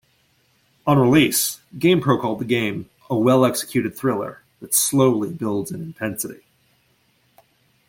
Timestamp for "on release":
0.87-1.59